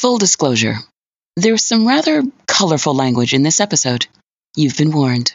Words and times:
Full 0.00 0.16
disclosure 0.16 0.76
there's 1.36 1.62
some 1.62 1.86
rather 1.86 2.22
colorful 2.46 2.94
language 2.94 3.34
in 3.34 3.42
this 3.42 3.60
episode. 3.60 4.06
You've 4.56 4.78
been 4.78 4.92
warned. 4.92 5.34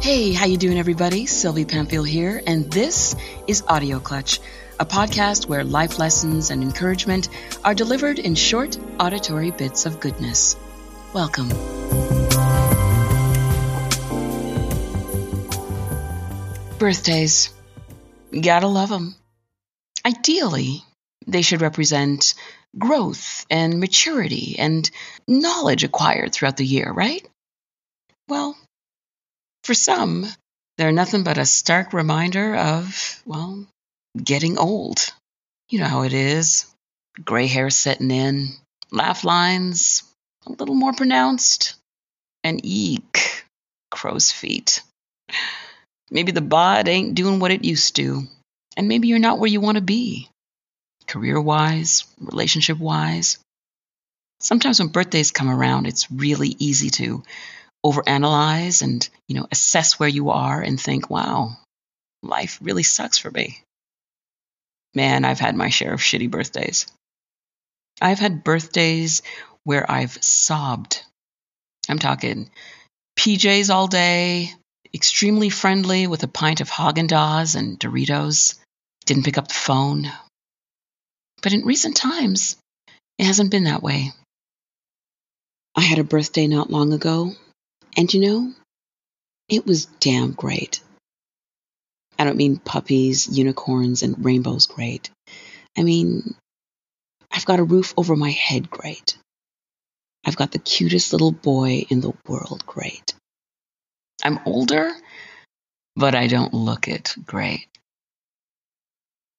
Hey, 0.00 0.32
how 0.32 0.46
you 0.46 0.56
doing 0.58 0.78
everybody? 0.78 1.26
Sylvie 1.26 1.64
Pamphile 1.64 2.06
here, 2.06 2.40
and 2.46 2.70
this 2.70 3.16
is 3.48 3.64
Audio 3.66 3.98
Clutch, 3.98 4.38
a 4.80 4.86
podcast 4.86 5.46
where 5.46 5.64
life 5.64 5.98
lessons 5.98 6.50
and 6.50 6.62
encouragement 6.62 7.28
are 7.64 7.74
delivered 7.74 8.18
in 8.18 8.34
short 8.34 8.78
auditory 9.00 9.50
bits 9.50 9.86
of 9.86 9.98
goodness. 9.98 10.56
Welcome. 11.12 11.48
Birthdays. 16.78 17.52
Gotta 18.40 18.68
love 18.68 18.88
them. 18.88 19.16
Ideally, 20.06 20.84
they 21.26 21.42
should 21.42 21.60
represent 21.60 22.34
growth 22.78 23.46
and 23.50 23.80
maturity 23.80 24.56
and 24.58 24.88
knowledge 25.26 25.82
acquired 25.82 26.32
throughout 26.32 26.56
the 26.56 26.64
year, 26.64 26.92
right? 26.92 27.26
Well, 28.28 28.56
for 29.64 29.74
some, 29.74 30.26
they're 30.76 30.92
nothing 30.92 31.24
but 31.24 31.38
a 31.38 31.46
stark 31.46 31.92
reminder 31.92 32.54
of, 32.54 33.22
well, 33.26 33.66
getting 34.24 34.58
old. 34.58 35.12
You 35.68 35.80
know 35.80 35.86
how 35.86 36.02
it 36.02 36.12
is 36.12 36.66
gray 37.24 37.46
hair 37.46 37.70
setting 37.70 38.10
in, 38.10 38.50
laugh 38.90 39.24
lines 39.24 40.02
a 40.46 40.52
little 40.52 40.74
more 40.74 40.92
pronounced, 40.92 41.74
and 42.44 42.60
eek, 42.64 43.44
crow's 43.90 44.30
feet. 44.30 44.82
Maybe 46.10 46.32
the 46.32 46.40
bod 46.40 46.88
ain't 46.88 47.14
doing 47.14 47.38
what 47.38 47.50
it 47.50 47.64
used 47.64 47.96
to, 47.96 48.22
and 48.76 48.88
maybe 48.88 49.08
you're 49.08 49.18
not 49.18 49.38
where 49.38 49.50
you 49.50 49.60
want 49.60 49.76
to 49.76 49.82
be, 49.82 50.30
career 51.06 51.40
wise, 51.40 52.04
relationship 52.18 52.78
wise. 52.78 53.38
Sometimes 54.40 54.78
when 54.78 54.88
birthdays 54.88 55.32
come 55.32 55.50
around, 55.50 55.86
it's 55.86 56.10
really 56.10 56.54
easy 56.58 56.90
to 56.90 57.24
overanalyze 57.84 58.82
and, 58.82 59.06
you 59.26 59.34
know, 59.34 59.46
assess 59.50 59.98
where 59.98 60.08
you 60.08 60.30
are 60.30 60.60
and 60.60 60.80
think, 60.80 61.10
wow, 61.10 61.56
life 62.22 62.58
really 62.62 62.84
sucks 62.84 63.18
for 63.18 63.30
me. 63.30 63.62
Man, 64.94 65.24
I've 65.24 65.40
had 65.40 65.54
my 65.56 65.68
share 65.68 65.92
of 65.92 66.00
shitty 66.00 66.30
birthdays. 66.30 66.86
I've 68.00 68.18
had 68.18 68.44
birthdays 68.44 69.22
where 69.64 69.90
I've 69.90 70.22
sobbed. 70.22 71.02
I'm 71.88 71.98
talking 71.98 72.50
PJs 73.18 73.70
all 73.70 73.88
day, 73.88 74.52
extremely 74.94 75.50
friendly 75.50 76.06
with 76.06 76.22
a 76.22 76.28
pint 76.28 76.60
of 76.60 76.70
Haagen-Dazs 76.70 77.56
and 77.56 77.78
Doritos, 77.78 78.54
didn't 79.04 79.24
pick 79.24 79.38
up 79.38 79.48
the 79.48 79.54
phone. 79.54 80.10
But 81.42 81.52
in 81.52 81.64
recent 81.64 81.96
times, 81.96 82.56
it 83.18 83.24
hasn't 83.24 83.50
been 83.50 83.64
that 83.64 83.82
way. 83.82 84.12
I 85.76 85.82
had 85.82 85.98
a 85.98 86.04
birthday 86.04 86.46
not 86.46 86.70
long 86.70 86.92
ago, 86.92 87.32
and 87.96 88.12
you 88.12 88.20
know, 88.20 88.52
it 89.48 89.66
was 89.66 89.86
damn 89.86 90.32
great. 90.32 90.80
I 92.18 92.24
don't 92.24 92.36
mean 92.36 92.58
puppies, 92.58 93.28
unicorns, 93.28 94.02
and 94.02 94.24
rainbows 94.24 94.66
great. 94.66 95.10
I 95.76 95.82
mean, 95.82 96.34
I've 97.30 97.44
got 97.46 97.60
a 97.60 97.64
roof 97.64 97.94
over 97.96 98.16
my 98.16 98.30
head 98.30 98.68
great. 98.68 99.16
I've 100.26 100.36
got 100.36 100.50
the 100.50 100.58
cutest 100.58 101.12
little 101.12 101.32
boy 101.32 101.86
in 101.88 102.00
the 102.00 102.12
world 102.26 102.66
great. 102.66 103.14
I'm 104.22 104.40
older, 104.44 104.90
but 105.94 106.14
I 106.14 106.26
don't 106.26 106.52
look 106.52 106.88
it 106.88 107.14
great. 107.24 107.66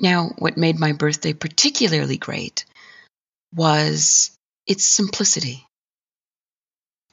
Now, 0.00 0.30
what 0.38 0.56
made 0.56 0.78
my 0.78 0.92
birthday 0.92 1.32
particularly 1.32 2.16
great 2.16 2.64
was 3.54 4.32
its 4.66 4.84
simplicity. 4.84 5.66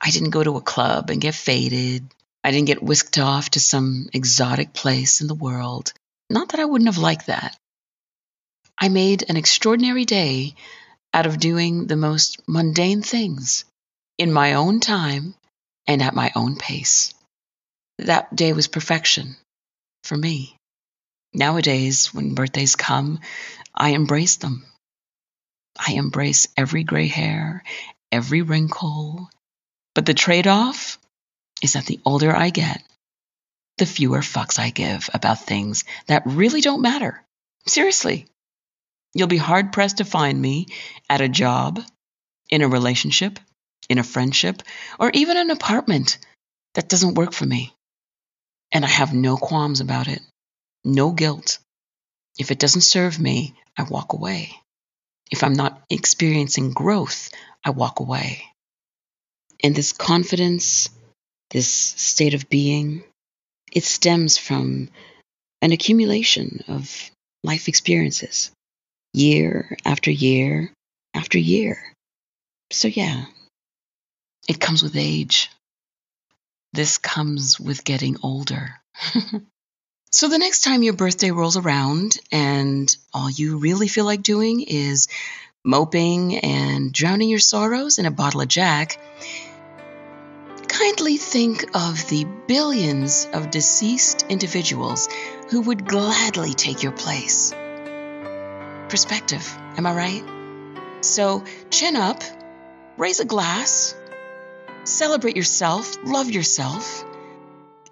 I 0.01 0.11
didn't 0.11 0.29
go 0.29 0.43
to 0.43 0.57
a 0.57 0.61
club 0.61 1.09
and 1.09 1.21
get 1.21 1.35
faded. 1.35 2.07
I 2.43 2.51
didn't 2.51 2.67
get 2.67 2.83
whisked 2.83 3.17
off 3.17 3.51
to 3.51 3.59
some 3.59 4.09
exotic 4.13 4.73
place 4.73 5.21
in 5.21 5.27
the 5.27 5.35
world. 5.35 5.93
Not 6.29 6.49
that 6.49 6.59
I 6.59 6.65
wouldn't 6.65 6.87
have 6.89 6.97
liked 6.97 7.27
that. 7.27 7.57
I 8.77 8.87
made 8.87 9.25
an 9.27 9.35
extraordinary 9.35 10.05
day 10.05 10.55
out 11.13 11.25
of 11.25 11.39
doing 11.39 11.87
the 11.87 11.97
most 11.97 12.39
mundane 12.47 13.01
things 13.01 13.65
in 14.17 14.31
my 14.31 14.53
own 14.53 14.79
time 14.79 15.35
and 15.87 16.01
at 16.01 16.15
my 16.15 16.31
own 16.35 16.55
pace. 16.55 17.13
That 17.97 18.33
day 18.33 18.53
was 18.53 18.67
perfection 18.67 19.35
for 20.03 20.15
me. 20.15 20.55
Nowadays, 21.33 22.13
when 22.13 22.35
birthdays 22.35 22.75
come, 22.75 23.19
I 23.75 23.89
embrace 23.89 24.37
them. 24.37 24.65
I 25.77 25.93
embrace 25.93 26.47
every 26.55 26.83
gray 26.83 27.07
hair, 27.07 27.63
every 28.11 28.41
wrinkle. 28.41 29.29
But 29.93 30.05
the 30.05 30.13
trade 30.13 30.47
off 30.47 30.97
is 31.61 31.73
that 31.73 31.85
the 31.85 31.99
older 32.05 32.35
I 32.35 32.49
get, 32.49 32.83
the 33.77 33.85
fewer 33.85 34.19
fucks 34.19 34.59
I 34.59 34.69
give 34.69 35.09
about 35.13 35.39
things 35.39 35.83
that 36.07 36.23
really 36.25 36.61
don't 36.61 36.81
matter. 36.81 37.23
Seriously. 37.65 38.25
You'll 39.13 39.27
be 39.27 39.37
hard 39.37 39.73
pressed 39.73 39.97
to 39.97 40.05
find 40.05 40.39
me 40.39 40.67
at 41.09 41.21
a 41.21 41.29
job, 41.29 41.79
in 42.49 42.61
a 42.61 42.67
relationship, 42.67 43.39
in 43.89 43.97
a 43.97 44.03
friendship, 44.03 44.61
or 44.99 45.09
even 45.13 45.37
an 45.37 45.49
apartment 45.49 46.19
that 46.75 46.89
doesn't 46.89 47.15
work 47.15 47.33
for 47.33 47.45
me. 47.45 47.73
And 48.71 48.85
I 48.85 48.87
have 48.87 49.13
no 49.13 49.35
qualms 49.35 49.81
about 49.81 50.07
it, 50.07 50.21
no 50.83 51.11
guilt. 51.11 51.57
If 52.37 52.51
it 52.51 52.59
doesn't 52.59 52.81
serve 52.81 53.19
me, 53.19 53.55
I 53.77 53.83
walk 53.83 54.13
away. 54.13 54.51
If 55.31 55.43
I'm 55.43 55.53
not 55.53 55.81
experiencing 55.89 56.71
growth, 56.71 57.31
I 57.63 57.71
walk 57.71 57.99
away. 57.99 58.43
And 59.63 59.75
this 59.75 59.91
confidence, 59.91 60.89
this 61.51 61.67
state 61.71 62.33
of 62.33 62.49
being, 62.49 63.03
it 63.71 63.83
stems 63.83 64.37
from 64.37 64.89
an 65.61 65.71
accumulation 65.71 66.63
of 66.67 67.11
life 67.43 67.67
experiences 67.67 68.51
year 69.13 69.77
after 69.85 70.11
year 70.11 70.71
after 71.13 71.37
year. 71.37 71.77
So, 72.71 72.87
yeah, 72.87 73.25
it 74.47 74.59
comes 74.59 74.83
with 74.83 74.95
age. 74.95 75.49
This 76.73 76.97
comes 76.97 77.59
with 77.59 77.83
getting 77.83 78.17
older. 78.21 78.75
so, 80.11 80.27
the 80.29 80.37
next 80.37 80.63
time 80.63 80.83
your 80.83 80.93
birthday 80.93 81.31
rolls 81.31 81.57
around 81.57 82.17
and 82.31 82.95
all 83.13 83.29
you 83.29 83.57
really 83.57 83.87
feel 83.87 84.05
like 84.05 84.21
doing 84.21 84.61
is 84.61 85.07
moping 85.65 86.37
and 86.37 86.93
drowning 86.93 87.29
your 87.29 87.39
sorrows 87.39 87.97
in 87.97 88.05
a 88.05 88.11
bottle 88.11 88.41
of 88.41 88.47
Jack, 88.47 88.99
kindly 90.79 91.17
think 91.17 91.75
of 91.75 92.07
the 92.07 92.25
billions 92.47 93.27
of 93.33 93.51
deceased 93.51 94.25
individuals 94.29 95.09
who 95.49 95.59
would 95.59 95.85
gladly 95.85 96.53
take 96.53 96.81
your 96.81 96.93
place 96.93 97.53
perspective. 98.87 99.45
Am 99.77 99.85
I 99.85 99.93
right? 99.93 101.05
So 101.05 101.43
chin 101.69 101.97
up, 101.97 102.23
raise 102.97 103.19
a 103.19 103.25
glass, 103.25 103.93
celebrate 104.85 105.35
yourself, 105.35 105.97
love 106.05 106.31
yourself, 106.31 107.03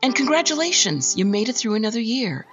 and 0.01 0.15
congratulations, 0.15 1.17
you 1.17 1.25
made 1.25 1.49
it 1.49 1.57
through 1.57 1.73
another 1.73 1.99
year. 1.99 2.45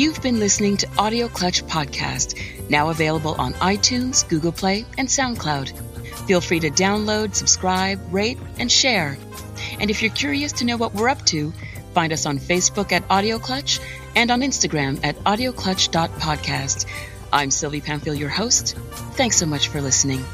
You've 0.00 0.22
been 0.22 0.40
listening 0.40 0.78
to 0.78 0.88
Audio 0.96 1.28
Clutch 1.28 1.62
Podcast, 1.64 2.70
now 2.70 2.88
available 2.88 3.34
on 3.34 3.52
iTunes, 3.52 4.26
Google 4.26 4.50
Play, 4.50 4.86
and 4.96 5.06
SoundCloud. 5.06 6.26
Feel 6.26 6.40
free 6.40 6.58
to 6.60 6.70
download, 6.70 7.34
subscribe, 7.34 8.00
rate, 8.10 8.38
and 8.58 8.72
share. 8.72 9.18
And 9.78 9.90
if 9.90 10.00
you're 10.00 10.10
curious 10.10 10.52
to 10.52 10.64
know 10.64 10.78
what 10.78 10.94
we're 10.94 11.10
up 11.10 11.26
to, 11.26 11.52
find 11.92 12.14
us 12.14 12.24
on 12.24 12.38
Facebook 12.38 12.92
at 12.92 13.04
Audio 13.10 13.38
Clutch 13.38 13.78
and 14.16 14.30
on 14.30 14.40
Instagram 14.40 14.98
at 15.04 15.16
audioclutch.podcast. 15.16 16.86
I'm 17.30 17.50
Sylvie 17.50 17.82
Pamphile, 17.82 18.18
your 18.18 18.30
host. 18.30 18.78
Thanks 19.16 19.36
so 19.36 19.44
much 19.44 19.68
for 19.68 19.82
listening. 19.82 20.24